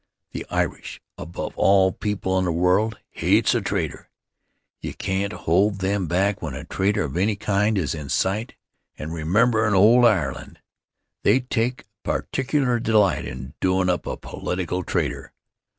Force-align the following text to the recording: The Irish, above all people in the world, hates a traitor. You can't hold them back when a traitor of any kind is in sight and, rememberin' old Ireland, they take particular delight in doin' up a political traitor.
The 0.31 0.47
Irish, 0.49 0.99
above 1.15 1.53
all 1.55 1.91
people 1.91 2.39
in 2.39 2.45
the 2.45 2.51
world, 2.51 2.97
hates 3.11 3.53
a 3.53 3.61
traitor. 3.61 4.09
You 4.79 4.95
can't 4.95 5.31
hold 5.31 5.77
them 5.77 6.07
back 6.07 6.41
when 6.41 6.55
a 6.55 6.63
traitor 6.63 7.03
of 7.03 7.15
any 7.15 7.35
kind 7.35 7.77
is 7.77 7.93
in 7.93 8.09
sight 8.09 8.55
and, 8.97 9.13
rememberin' 9.13 9.75
old 9.75 10.05
Ireland, 10.05 10.57
they 11.21 11.41
take 11.41 11.85
particular 12.01 12.79
delight 12.79 13.25
in 13.25 13.53
doin' 13.59 13.91
up 13.91 14.07
a 14.07 14.17
political 14.17 14.83
traitor. 14.83 15.33